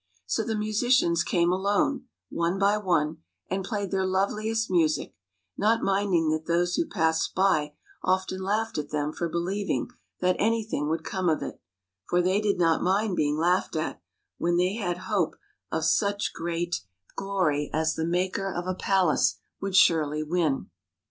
So 0.25 0.43
the 0.43 0.57
musicians 0.57 1.23
came 1.23 1.51
alone, 1.51 2.05
one 2.31 2.57
by 2.57 2.75
one, 2.79 3.17
and 3.51 3.63
played 3.63 3.91
their 3.91 4.03
loveliest 4.03 4.67
music, 4.71 5.13
not 5.59 5.83
minding 5.83 6.29
that 6.31 6.47
those 6.47 6.73
who 6.73 6.87
passed 6.87 7.35
by 7.35 7.75
often 8.01 8.41
laughed 8.41 8.79
at 8.79 8.89
them 8.89 9.13
for 9.13 9.29
believing 9.29 9.89
that 10.19 10.35
anything 10.39 10.89
would 10.89 11.03
come 11.03 11.29
of 11.29 11.43
it; 11.43 11.61
for 12.09 12.19
they 12.19 12.41
did 12.41 12.57
not 12.57 12.81
mind 12.81 13.15
being 13.15 13.37
laughed 13.37 13.75
at 13.75 14.01
when 14.39 14.57
they 14.57 14.73
had 14.73 14.97
hope 15.05 15.35
of 15.71 15.85
such 15.85 16.33
great 16.33 16.55
81 16.57 16.69
THE 16.71 16.71
PALACE 16.71 16.87
MADE 16.87 16.91
BY 16.91 17.09
MUSIC 17.11 17.15
glory 17.17 17.69
as 17.81 17.93
the 17.93 18.05
maker 18.07 18.51
of 18.51 18.65
a 18.65 18.73
palace 18.73 19.37
would 19.61 19.75
surely 19.75 20.23
win. 20.23 20.71